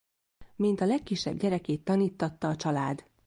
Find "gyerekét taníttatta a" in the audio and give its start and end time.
1.37-2.55